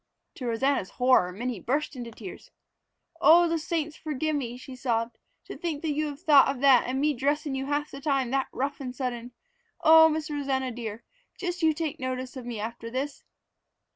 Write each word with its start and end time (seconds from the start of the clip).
To 0.37 0.47
Rosanna's 0.47 0.89
horror, 0.89 1.31
Minnie 1.31 1.59
burst 1.59 1.95
into 1.95 2.09
tears. 2.09 2.49
"Oh, 3.21 3.47
the 3.47 3.59
saints 3.59 3.95
forgive 3.95 4.35
me!" 4.35 4.57
she 4.57 4.75
sobbed. 4.75 5.19
"To 5.45 5.55
think 5.55 5.83
you 5.85 6.07
have 6.07 6.21
thought 6.21 6.47
of 6.47 6.59
that 6.61 6.85
and 6.87 6.99
me 6.99 7.13
dressin' 7.13 7.53
you 7.53 7.67
half 7.67 7.91
the 7.91 8.01
time 8.01 8.31
that 8.31 8.47
rough 8.51 8.79
and 8.79 8.95
sudden! 8.95 9.31
Oh, 9.83 10.09
Miss 10.09 10.31
Rosanna 10.31 10.71
dear, 10.71 11.03
just 11.37 11.61
you 11.61 11.71
take 11.75 11.99
notice 11.99 12.35
of 12.35 12.47
me 12.47 12.59
after 12.59 12.89
this!" 12.89 13.23